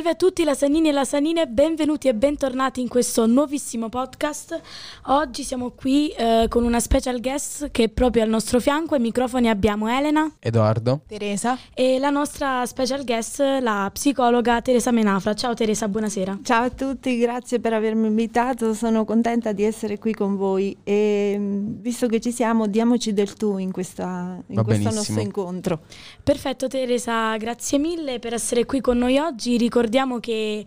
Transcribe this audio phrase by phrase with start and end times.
[0.00, 4.58] Salve a tutti lasanini e lasanine, benvenuti e bentornati in questo nuovissimo podcast.
[5.08, 8.94] Oggi siamo qui eh, con una special guest che è proprio al nostro fianco.
[8.94, 15.34] Ai microfoni abbiamo Elena, Edoardo, Teresa e la nostra special guest, la psicologa Teresa Menafra.
[15.34, 16.38] Ciao Teresa, buonasera.
[16.44, 21.36] Ciao a tutti, grazie per avermi invitato, sono contenta di essere qui con voi e
[21.38, 25.80] mm, visto che ci siamo diamoci del tu in, questa, in questo nostro incontro.
[26.24, 29.88] Perfetto Teresa, grazie mille per essere qui con noi oggi ricordiamo
[30.20, 30.64] che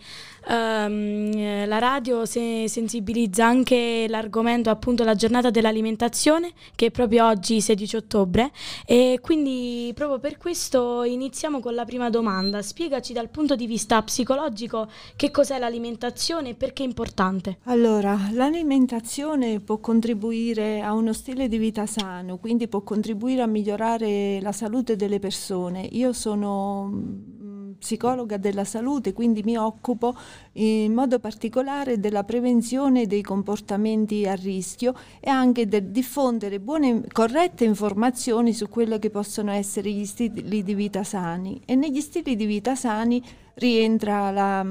[0.48, 7.62] um, la radio se sensibilizza anche l'argomento appunto la giornata dell'alimentazione che è proprio oggi
[7.62, 8.52] 16 ottobre
[8.86, 12.62] e quindi proprio per questo iniziamo con la prima domanda.
[12.62, 17.60] Spiegaci dal punto di vista psicologico che cos'è l'alimentazione e perché è importante.
[17.64, 24.40] Allora, l'alimentazione può contribuire a uno stile di vita sano, quindi può contribuire a migliorare
[24.42, 25.88] la salute delle persone.
[25.92, 27.42] Io sono
[27.84, 30.16] psicologa della salute, quindi mi occupo
[30.54, 37.66] in modo particolare della prevenzione dei comportamenti a rischio e anche del diffondere buone, corrette
[37.66, 41.62] informazioni su quello che possono essere gli stili di vita sani.
[41.66, 43.22] E negli stili di vita sani
[43.56, 44.66] rientra la,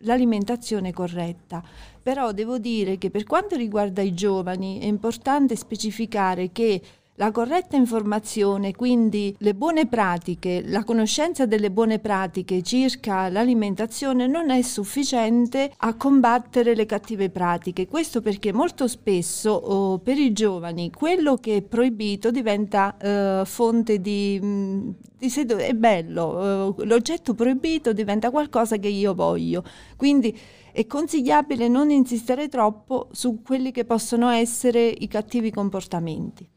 [0.00, 1.64] l'alimentazione corretta.
[2.02, 6.82] Però devo dire che per quanto riguarda i giovani è importante specificare che
[7.18, 14.50] la corretta informazione, quindi le buone pratiche, la conoscenza delle buone pratiche circa l'alimentazione non
[14.50, 17.88] è sufficiente a combattere le cattive pratiche.
[17.88, 24.00] Questo perché molto spesso oh, per i giovani quello che è proibito diventa eh, fonte
[24.00, 29.64] di, mm, di sedu- è bello, eh, l'oggetto proibito diventa qualcosa che io voglio.
[29.96, 30.38] Quindi
[30.70, 36.48] è consigliabile non insistere troppo su quelli che possono essere i cattivi comportamenti.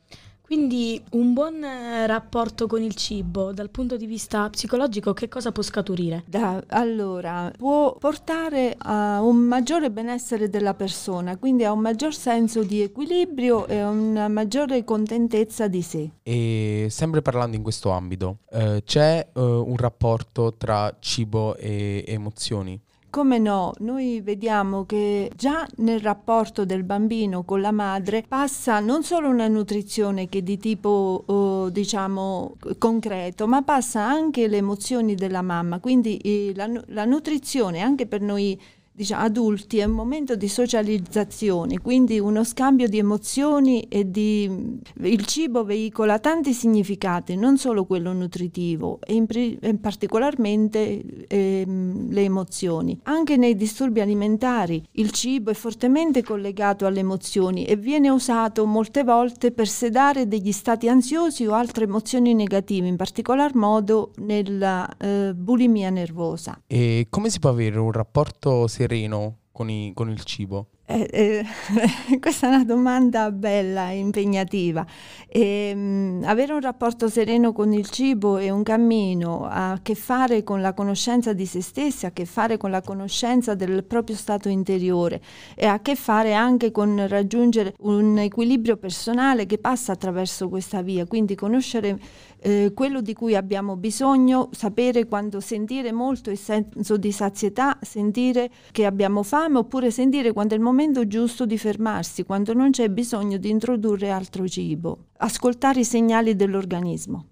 [0.52, 5.54] Quindi un buon eh, rapporto con il cibo dal punto di vista psicologico che cosa
[5.54, 6.26] può scaturire?
[6.28, 12.64] Da, allora, può portare a un maggiore benessere della persona, quindi a un maggior senso
[12.64, 16.12] di equilibrio e a una maggiore contentezza di sé.
[16.22, 22.78] E sempre parlando in questo ambito, eh, c'è eh, un rapporto tra cibo e emozioni?
[23.12, 29.04] Come no, noi vediamo che già nel rapporto del bambino con la madre passa non
[29.04, 35.16] solo una nutrizione che è di tipo oh, diciamo concreto, ma passa anche le emozioni
[35.16, 38.58] della mamma, quindi eh, la, la nutrizione anche per noi
[38.92, 44.80] diciamo, adulti è un momento di socializzazione, quindi uno scambio di emozioni e di...
[45.02, 52.22] il cibo veicola tanti significati, non solo quello nutritivo e, in, e particolarmente eh, le
[52.22, 53.00] emozioni.
[53.04, 59.04] Anche nei disturbi alimentari il cibo è fortemente collegato alle emozioni e viene usato molte
[59.04, 65.34] volte per sedare degli stati ansiosi o altre emozioni negative, in particolar modo nella eh,
[65.36, 66.62] bulimia nervosa.
[66.68, 70.68] E come si può avere un rapporto sereno con, i, con il cibo?
[70.86, 71.46] Eh, eh,
[72.20, 74.86] questa è una domanda bella impegnativa.
[75.28, 79.82] E, ehm, mh, avere un rapporto sereno con il cibo è un cammino, ha a
[79.82, 83.54] che fare con la conoscenza di se stessi, ha a che fare con la conoscenza
[83.56, 85.22] del proprio stato interiore
[85.56, 90.82] e ha a che fare anche con raggiungere un equilibrio personale che passa attraverso questa
[90.82, 92.00] via, quindi conoscere
[92.42, 98.50] eh, quello di cui abbiamo bisogno, sapere quando sentire molto il senso di sazietà, sentire
[98.72, 102.90] che abbiamo fame oppure sentire quando è il momento giusto di fermarsi, quando non c'è
[102.90, 107.26] bisogno di introdurre altro cibo, ascoltare i segnali dell'organismo.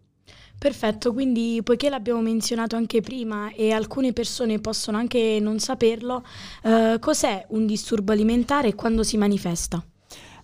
[0.60, 6.22] Perfetto, quindi poiché l'abbiamo menzionato anche prima e alcune persone possono anche non saperlo,
[6.64, 9.82] eh, cos'è un disturbo alimentare e quando si manifesta?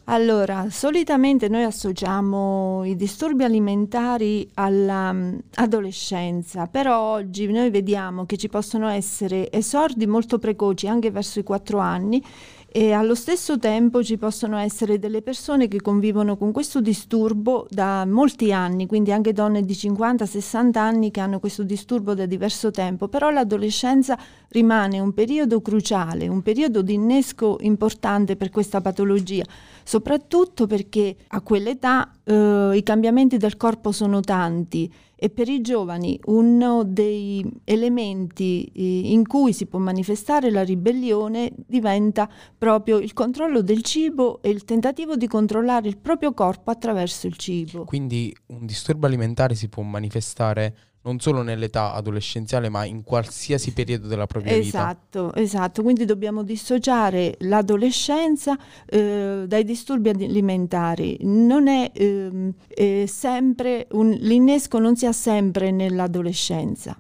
[0.08, 8.88] Allora, solitamente noi associamo i disturbi alimentari all'adolescenza, però oggi noi vediamo che ci possono
[8.88, 12.24] essere esordi molto precoci, anche verso i 4 anni,
[12.68, 18.06] e allo stesso tempo ci possono essere delle persone che convivono con questo disturbo da
[18.06, 23.08] molti anni, quindi anche donne di 50-60 anni che hanno questo disturbo da diverso tempo,
[23.08, 24.16] però l'adolescenza
[24.50, 29.46] rimane un periodo cruciale, un periodo di innesco importante per questa patologia,
[29.86, 36.20] soprattutto perché a quell'età eh, i cambiamenti del corpo sono tanti e per i giovani
[36.26, 42.28] uno dei elementi eh, in cui si può manifestare la ribellione diventa
[42.58, 47.38] proprio il controllo del cibo e il tentativo di controllare il proprio corpo attraverso il
[47.38, 47.86] cibo.
[47.86, 54.08] Quindi un disturbo alimentare si può manifestare non solo nell'età adolescenziale, ma in qualsiasi periodo
[54.08, 54.80] della propria esatto, vita.
[54.80, 55.84] Esatto, esatto.
[55.84, 58.58] Quindi dobbiamo dissociare l'adolescenza
[58.88, 61.18] eh, dai disturbi alimentari.
[61.22, 66.98] Non è, eh, è sempre un, l'innesco non si ha sempre nell'adolescenza.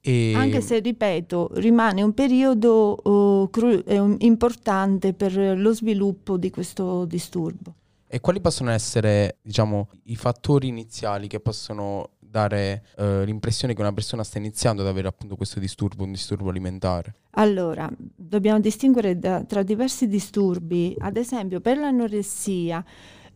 [0.00, 0.34] E...
[0.36, 7.04] Anche se, ripeto, rimane un periodo uh, cru- eh, importante per lo sviluppo di questo
[7.04, 7.74] disturbo.
[8.06, 13.92] E quali possono essere, diciamo, i fattori iniziali che possono dare uh, l'impressione che una
[13.92, 17.14] persona sta iniziando ad avere appunto questo disturbo, un disturbo alimentare?
[17.32, 22.84] Allora, dobbiamo distinguere da, tra diversi disturbi, ad esempio per l'anoressia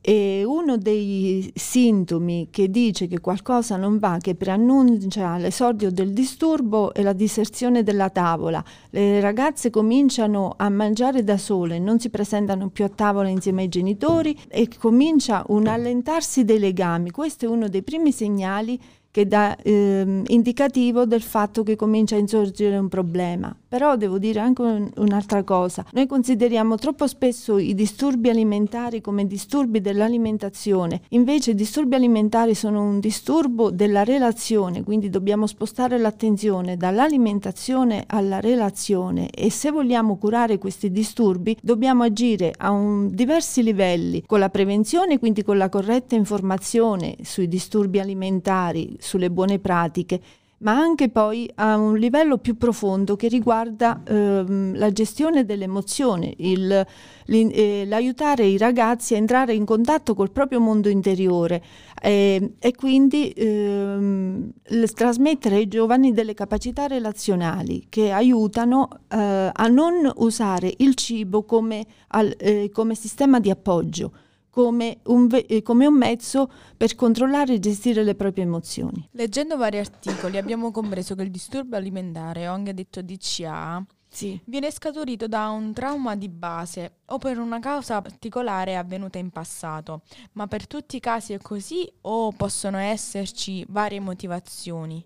[0.04, 6.92] e uno dei sintomi che dice che qualcosa non va, che preannuncia l'esordio del disturbo,
[6.92, 8.62] è la diserzione della tavola.
[8.90, 13.68] Le ragazze cominciano a mangiare da sole, non si presentano più a tavola insieme ai
[13.68, 17.12] genitori e comincia un allentarsi dei legami.
[17.12, 18.80] Questo è uno dei primi segnali
[19.12, 23.54] che dà ehm, indicativo del fatto che comincia a insorgere un problema.
[23.68, 29.26] Però devo dire anche un, un'altra cosa, noi consideriamo troppo spesso i disturbi alimentari come
[29.26, 36.76] disturbi dell'alimentazione, invece i disturbi alimentari sono un disturbo della relazione, quindi dobbiamo spostare l'attenzione
[36.78, 39.28] dall'alimentazione alla relazione.
[39.28, 45.18] E se vogliamo curare questi disturbi dobbiamo agire a un, diversi livelli, con la prevenzione,
[45.18, 50.20] quindi con la corretta informazione sui disturbi alimentari, sulle buone pratiche
[50.62, 56.86] ma anche poi a un livello più profondo che riguarda ehm, la gestione dell'emozione, il,
[57.26, 61.62] eh, l'aiutare i ragazzi a entrare in contatto col proprio mondo interiore
[62.00, 64.52] eh, e quindi ehm,
[64.94, 71.84] trasmettere ai giovani delle capacità relazionali che aiutano eh, a non usare il cibo come,
[72.08, 74.12] al, eh, come sistema di appoggio
[74.52, 79.08] come un, ve- come un, mezzo per controllare e gestire le proprie emozioni.
[79.12, 84.38] Leggendo vari articoli abbiamo compreso che il disturbo alimentare, o anche detto DCA, sì.
[84.44, 90.02] viene scaturito da un trauma di base o per una causa particolare avvenuta in passato.
[90.32, 95.02] Ma per tutti i casi è così o possono esserci varie motivazioni?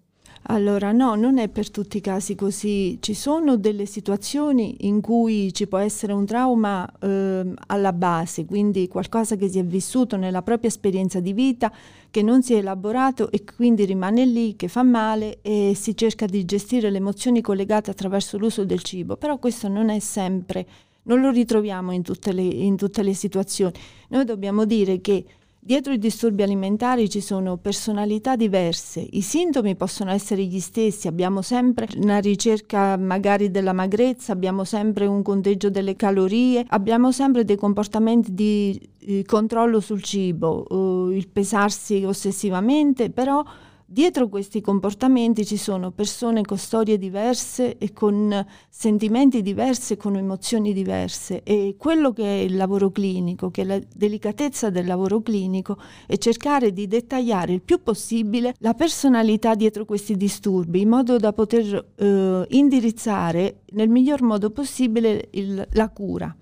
[0.48, 2.98] Allora no, non è per tutti i casi così.
[3.00, 8.86] Ci sono delle situazioni in cui ci può essere un trauma eh, alla base, quindi
[8.86, 11.72] qualcosa che si è vissuto nella propria esperienza di vita,
[12.10, 16.26] che non si è elaborato e quindi rimane lì, che fa male e si cerca
[16.26, 19.16] di gestire le emozioni collegate attraverso l'uso del cibo.
[19.16, 20.64] Però questo non è sempre,
[21.04, 23.72] non lo ritroviamo in tutte le, in tutte le situazioni.
[24.10, 25.24] Noi dobbiamo dire che
[25.66, 31.42] Dietro i disturbi alimentari ci sono personalità diverse, i sintomi possono essere gli stessi, abbiamo
[31.42, 37.56] sempre una ricerca magari della magrezza, abbiamo sempre un conteggio delle calorie, abbiamo sempre dei
[37.56, 43.42] comportamenti di eh, controllo sul cibo, eh, il pesarsi ossessivamente, però
[43.88, 50.16] Dietro questi comportamenti ci sono persone con storie diverse e con sentimenti diversi e con
[50.16, 55.22] emozioni diverse e quello che è il lavoro clinico, che è la delicatezza del lavoro
[55.22, 61.16] clinico, è cercare di dettagliare il più possibile la personalità dietro questi disturbi in modo
[61.16, 66.36] da poter eh, indirizzare nel miglior modo possibile il, la cura.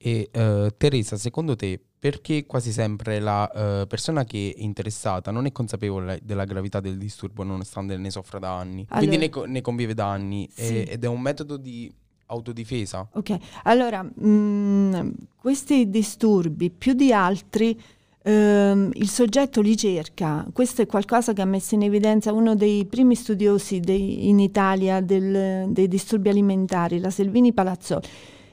[0.00, 3.50] E uh, Teresa, secondo te perché quasi sempre la
[3.82, 8.38] uh, persona che è interessata non è consapevole della gravità del disturbo nonostante ne soffra
[8.38, 10.82] da anni, allora, quindi ne, co- ne, convive da anni sì.
[10.82, 11.92] e, ed è un metodo di
[12.26, 13.08] autodifesa.
[13.14, 17.76] Ok, allora mh, mm, questi disturbi più di altri
[18.22, 22.84] ehm, il soggetto li cerca, questo è qualcosa che ha messo in evidenza uno dei
[22.84, 28.06] primi studiosi dei, in Italia del, dei disturbi alimentari, la Selvini Palazzoli.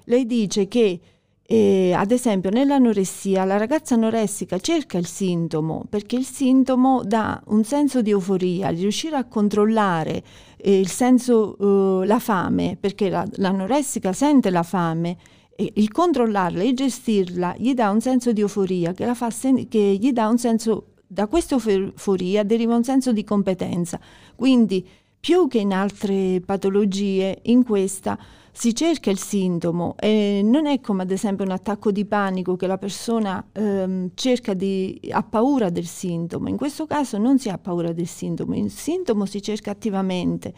[0.05, 0.99] Lei dice che
[1.47, 7.63] e, ad esempio, nell'anoressia la ragazza anoressica cerca il sintomo perché il sintomo dà un
[7.63, 10.23] senso di euforia, di riuscire a controllare
[10.57, 15.17] eh, il senso, eh, la fame, perché la, l'anoressica sente la fame
[15.55, 20.11] e il controllarla e gestirla gli dà un senso di euforia che, sen- che gli
[20.11, 23.99] dà un senso, da questa euforia deriva un senso di competenza.
[24.35, 24.83] Quindi,
[25.19, 28.17] più che in altre patologie, in questa
[28.57, 32.67] si cerca il sintomo e non è come ad esempio un attacco di panico che
[32.67, 36.47] la persona ehm, cerca di, ha paura del sintomo.
[36.47, 40.53] In questo caso non si ha paura del sintomo, il sintomo si cerca attivamente.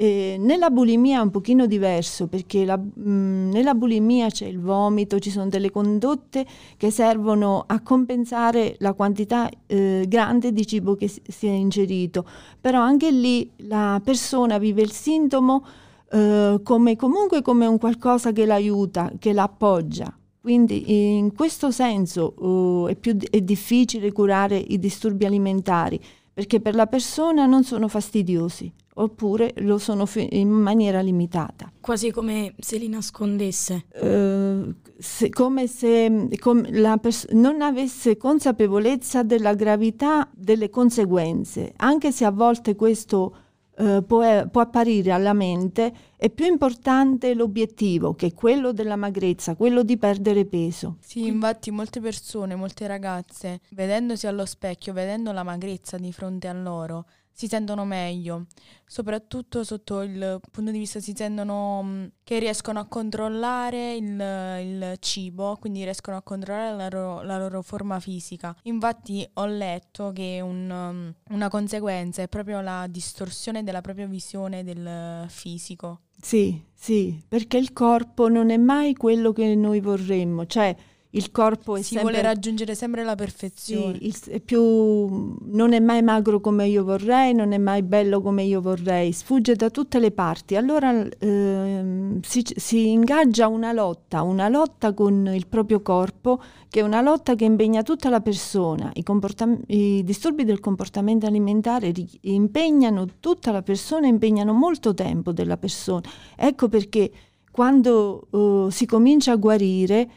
[0.00, 5.20] Eh, nella bulimia è un pochino diverso perché la, mh, nella bulimia c'è il vomito,
[5.20, 6.44] ci sono delle condotte
[6.76, 12.26] che servono a compensare la quantità eh, grande di cibo che si è ingerito,
[12.60, 15.64] però anche lì la persona vive il sintomo
[16.10, 20.12] eh, come, comunque come un qualcosa che l'aiuta, che l'appoggia.
[20.40, 26.00] Quindi in questo senso uh, è, più, è difficile curare i disturbi alimentari
[26.32, 31.70] perché per la persona non sono fastidiosi oppure lo sono in maniera limitata.
[31.80, 33.86] Quasi come se li nascondesse.
[34.00, 42.10] Uh, se, come se come la pers- non avesse consapevolezza della gravità delle conseguenze, anche
[42.12, 43.36] se a volte questo
[43.78, 49.84] eh, può, può, apparire alla mente, è più importante l'obiettivo, che quello della magrezza, quello
[49.84, 50.96] di perdere peso.
[50.98, 56.52] Sì, infatti molte persone, molte ragazze, vedendosi allo specchio, vedendo la magrezza di fronte a
[56.52, 57.06] loro,
[57.38, 58.46] si sentono meglio,
[58.84, 64.96] soprattutto sotto il punto di vista si sentono mm, che riescono a controllare il, il
[64.98, 68.56] cibo, quindi riescono a controllare la loro, la loro, forma fisica.
[68.64, 74.64] Infatti ho letto che un, mm, una conseguenza è proprio la distorsione della propria visione
[74.64, 76.00] del fisico.
[76.20, 80.74] Sì, sì, perché il corpo non è mai quello che noi vorremmo, cioè
[81.12, 82.10] il corpo è si sempre...
[82.10, 83.98] vuole raggiungere sempre la perfezione.
[84.10, 88.42] Sì, è più, non è mai magro come io vorrei, non è mai bello come
[88.42, 90.54] io vorrei, sfugge da tutte le parti.
[90.54, 96.82] Allora ehm, si, si, ingaggia una lotta, una lotta con il proprio corpo, che è
[96.82, 98.90] una lotta che impegna tutta la persona.
[98.92, 105.32] I, comportam- i disturbi del comportamento alimentare ri- impegnano tutta la persona, impegnano molto tempo
[105.32, 106.02] della persona.
[106.36, 107.10] Ecco perché
[107.50, 110.08] quando uh, si comincia a guarire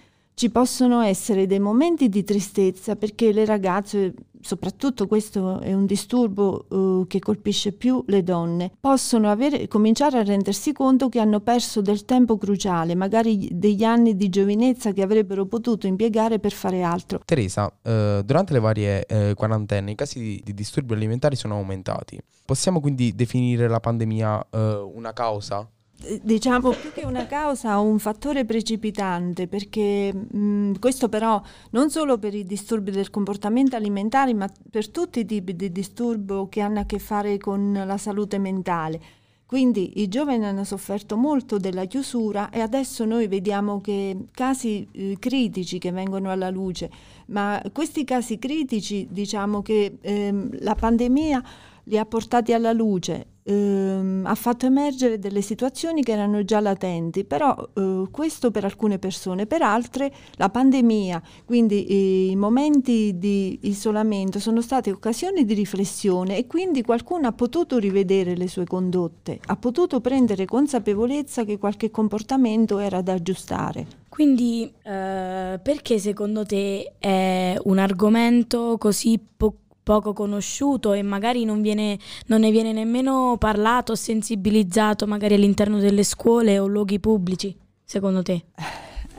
[0.42, 6.66] ci possono essere dei momenti di tristezza perché le ragazze, soprattutto questo è un disturbo
[6.68, 11.82] uh, che colpisce più le donne, possono avere, cominciare a rendersi conto che hanno perso
[11.82, 17.22] del tempo cruciale, magari degli anni di giovinezza che avrebbero potuto impiegare per fare altro.
[17.24, 22.20] Teresa, uh, durante le varie uh, quarantenne i casi di, di, disturbi alimentari sono aumentati.
[22.44, 24.48] Possiamo quindi definire la pandemia
[24.92, 25.81] una causa eh,
[26.22, 31.42] diciamo più che una causa un fattore precipitante perché mh, questo però
[31.72, 36.48] non solo per i disturbi del comportamento alimentare ma per tutti i tipi di disturbo
[36.50, 39.00] che hanno a che fare con la salute mentale.
[39.46, 45.18] Quindi i giovani hanno sofferto molto della chiusura e adesso noi vediamo che casi eh,
[45.20, 46.90] critici che vengono alla luce,
[47.28, 51.44] ma questi casi critici diciamo che ehm, la pandemia
[51.84, 57.24] li ha portati alla luce ehm, ha fatto emergere delle situazioni che erano già latenti,
[57.24, 64.40] però eh, questo per alcune persone, per altre la pandemia, quindi i momenti di isolamento
[64.40, 69.56] sono state occasioni di riflessione e quindi qualcuno ha potuto rivedere le sue condotte, ha
[69.56, 74.00] potuto prendere consapevolezza che qualche comportamento era da aggiustare.
[74.12, 81.62] Quindi eh, perché secondo te è un argomento così po- poco conosciuto e magari non,
[81.62, 81.98] viene,
[82.28, 88.46] non ne viene nemmeno parlato sensibilizzato magari all'interno delle scuole o luoghi pubblici, secondo te?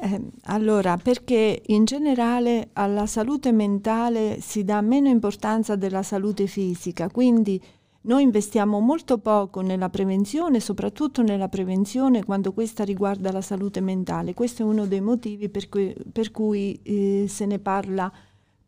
[0.01, 7.09] Eh, allora, perché in generale alla salute mentale si dà meno importanza della salute fisica,
[7.09, 7.63] quindi
[8.05, 14.35] noi investiamo molto poco nella prevenzione, soprattutto nella prevenzione quando questa riguarda la salute mentale.
[14.35, 18.13] Questo è uno dei motivi per cui, per cui eh, se ne parla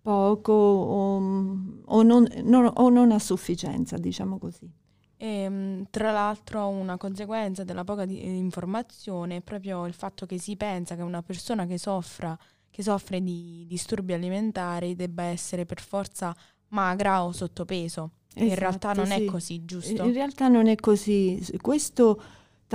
[0.05, 1.17] poco o,
[1.83, 4.71] o, non, non, o non, a sufficienza, diciamo così.
[5.17, 10.39] E, ehm, tra l'altro una conseguenza della poca di, informazione è proprio il fatto che
[10.39, 15.81] si pensa che una persona che, soffra, che soffre di disturbi alimentari debba essere per
[15.81, 16.37] forza
[16.69, 18.11] magra o sottopeso.
[18.35, 19.13] Esatto, in realtà non sì.
[19.13, 20.05] è così, giusto?
[20.05, 21.43] In realtà non è così.
[21.63, 22.23] Questo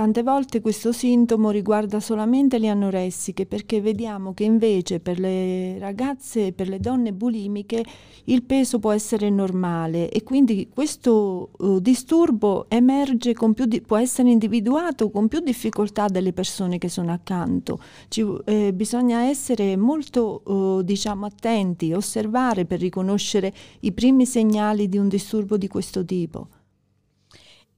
[0.00, 6.46] Tante volte questo sintomo riguarda solamente le anoressiche perché vediamo che invece per le ragazze
[6.46, 7.84] e per le donne bulimiche
[8.24, 13.34] il peso può essere normale e quindi questo uh, disturbo emerge
[13.66, 17.78] di, può essere individuato con più difficoltà dalle persone che sono accanto.
[18.08, 24.96] Ci, eh, bisogna essere molto uh, diciamo, attenti, osservare per riconoscere i primi segnali di
[24.96, 26.48] un disturbo di questo tipo.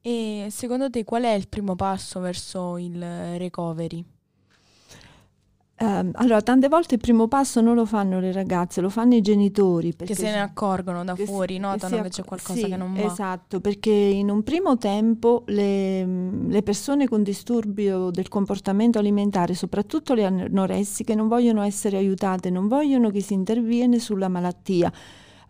[0.02, 3.00] E secondo te qual è il primo passo verso il
[3.38, 4.04] recovery?
[5.82, 9.20] Um, allora, tante volte il primo passo non lo fanno le ragazze, lo fanno i
[9.20, 9.94] genitori.
[9.96, 12.94] Che se ne accorgono da fuori, si, notano che, che, c'è qualcosa sì, che non
[12.94, 13.02] va.
[13.02, 20.14] Esatto, perché in un primo tempo le, le, persone con disturbio del comportamento alimentare, soprattutto
[20.14, 24.92] le anoressiche, non vogliono essere aiutate, non vogliono che si interviene sulla malattia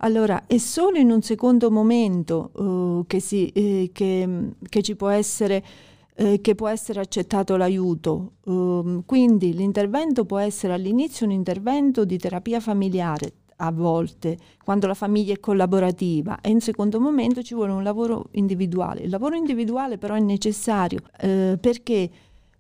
[0.04, 5.08] allora, è solo in un secondo momento uh, che, si, eh, che, che, ci può
[5.08, 5.62] essere,
[6.14, 8.32] eh, che può essere accettato l'aiuto.
[8.44, 14.94] Uh, quindi l'intervento può essere all'inizio un intervento di terapia familiare, a volte, quando la
[14.94, 19.02] famiglia è collaborativa, e in secondo momento ci vuole un lavoro individuale.
[19.02, 22.10] Il lavoro individuale però è necessario eh, perché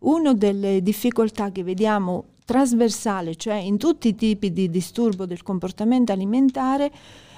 [0.00, 6.12] una delle difficoltà che vediamo trasversale, cioè in tutti i tipi di disturbo del comportamento
[6.12, 6.90] alimentare,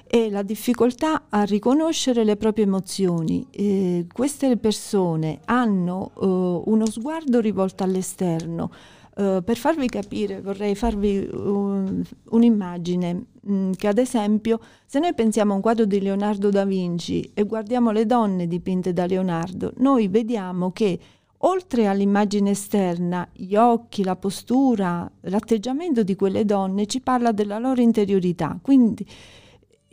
[0.06, 3.46] e la difficoltà a riconoscere le proprie emozioni.
[3.50, 8.70] Eh, queste persone hanno eh, uno sguardo rivolto all'esterno,
[9.16, 15.14] Uh, per farvi capire vorrei farvi uh, un'immagine mh, mm, che ad esempio se noi
[15.14, 19.72] pensiamo a un quadro di Leonardo da Vinci e guardiamo le donne dipinte da Leonardo,
[19.76, 20.98] noi vediamo che
[21.44, 27.80] oltre all'immagine esterna, gli occhi, la postura, l'atteggiamento di quelle donne ci parla della loro
[27.80, 28.58] interiorità.
[28.60, 29.06] Quindi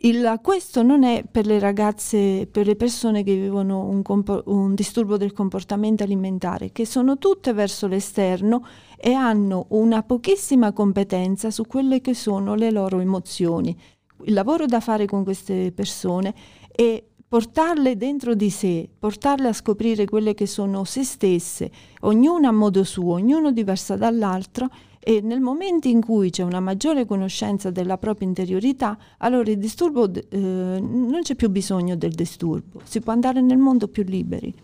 [0.04, 4.02] il, questo non è per le ragazze, per le persone che vivono un,
[4.46, 8.66] un, disturbo del comportamento alimentare, che sono tutte verso l'esterno
[8.96, 13.76] e hanno una pochissima competenza su quelle che sono le loro emozioni.
[14.24, 16.34] Il lavoro da fare con queste persone
[16.70, 22.52] è portarle dentro di sé, portarle a scoprire quelle che sono se stesse, ognuna a
[22.52, 24.68] modo suo, ognuno diversa dall'altro
[25.04, 30.08] e nel momento in cui c'è una maggiore conoscenza della propria interiorità, allora il disturbo
[30.12, 34.54] eh, non c'è più bisogno del disturbo, si può andare nel mondo più liberi.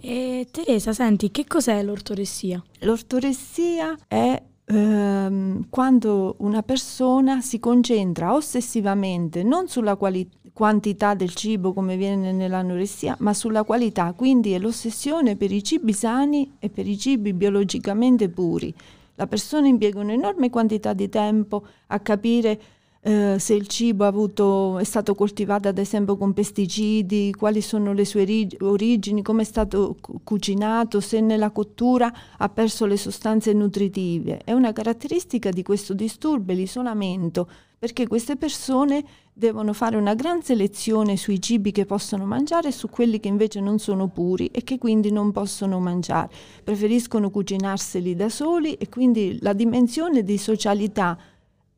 [0.00, 2.62] E Teresa, senti, che cos'è l'ortoressia?
[2.80, 11.72] L'ortoressia è ehm, quando una persona si concentra ossessivamente non sulla quali- quantità del cibo
[11.72, 16.86] come viene nell'anoressia, ma sulla qualità, quindi è l'ossessione per i cibi sani e per
[16.86, 18.74] i cibi biologicamente puri
[19.16, 22.60] la persona impiega un'enorme quantità di tempo a capire
[23.06, 28.04] eh, se il cibo avuto, è stato coltivato ad esempio con pesticidi, quali sono le
[28.04, 33.52] sue rig- origini, come è stato cu- cucinato, se nella cottura ha perso le sostanze
[33.52, 34.40] nutritive.
[34.42, 37.48] È una caratteristica di questo disturbo, l'isolamento,
[37.78, 42.88] perché queste persone devono fare una gran selezione sui cibi che possono mangiare e su
[42.88, 46.30] quelli che invece non sono puri e che quindi non possono mangiare.
[46.64, 51.16] Preferiscono cucinarseli da soli e quindi la dimensione di socialità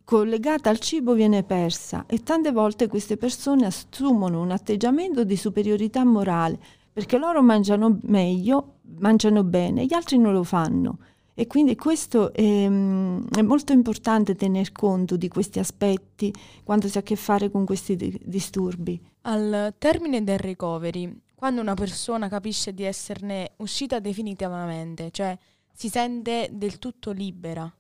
[0.09, 6.03] collegata al cibo viene persa e tante volte queste persone assumono un atteggiamento di superiorità
[6.03, 6.59] morale
[6.91, 11.01] perché loro mangiano meglio, mangiano bene, gli altri non lo fanno.
[11.35, 16.33] E quindi questo è, mm, è, molto importante tener conto di questi aspetti
[16.65, 18.99] quando si ha a che fare con questi di- disturbi.
[19.23, 25.37] Al termine del recovery, quando una persona capisce di esserne uscita definitivamente, cioè
[25.71, 27.71] si sente del tutto libera,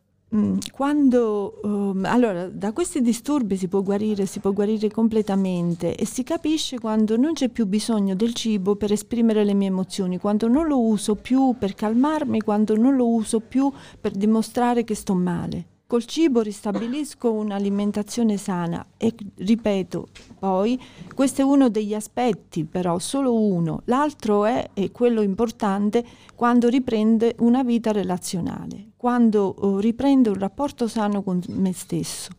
[0.72, 6.22] quando, um, allora, da questi disturbi si può guarire, si può guarire completamente e si
[6.22, 10.66] capisce quando non c'è più bisogno del cibo per esprimere le mie emozioni, quando non
[10.66, 15.77] lo uso più per calmarmi, quando non lo uso più per dimostrare che sto male.
[15.90, 20.78] Col cibo ristabilisco un'alimentazione sana e ripeto, poi
[21.14, 23.80] questo è uno degli aspetti, però solo uno.
[23.86, 30.88] L'altro è, è quello importante, quando riprende una vita relazionale, quando uh, riprendo un rapporto
[30.88, 32.32] sano con me stesso,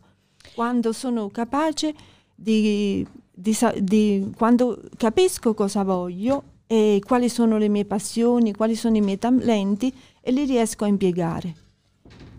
[0.53, 1.95] quando sono capace
[2.35, 8.95] di, di, di quando capisco cosa voglio e quali sono le mie passioni, quali sono
[8.95, 11.68] i miei talenti e li riesco a impiegare.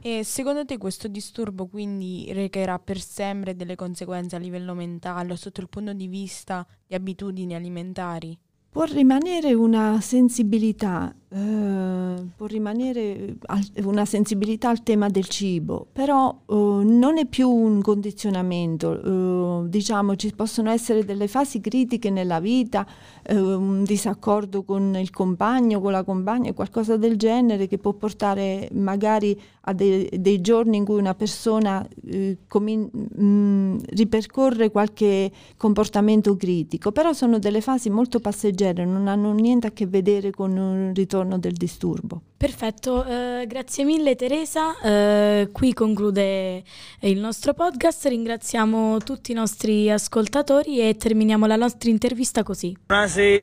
[0.03, 5.37] E secondo te questo disturbo quindi recherà per sempre delle conseguenze a livello mentale o
[5.37, 8.39] sotto il punto di vista di abitudini alimentari?
[8.71, 16.29] Può rimanere una sensibilità, eh, può rimanere al, una sensibilità al tema del cibo, però
[16.29, 19.63] eh, non è più un condizionamento.
[19.65, 22.85] Eh, diciamo, ci possono essere delle fasi critiche nella vita,
[23.23, 28.69] eh, un disaccordo con il compagno, con la compagna, qualcosa del genere che può portare
[28.73, 35.31] magari a de- dei giorni in cui una persona eh, comin- mh, mm, ripercorre qualche
[35.57, 40.57] comportamento critico, però sono delle fasi molto passeggere, non hanno niente a che vedere con
[40.57, 42.21] un ritorno del disturbo.
[42.37, 46.63] Perfetto, eh, grazie mille Teresa, eh, qui conclude
[47.01, 52.75] il nostro podcast, ringraziamo tutti i nostri ascoltatori e terminiamo la nostra intervista così.
[52.87, 53.39] Buonasera.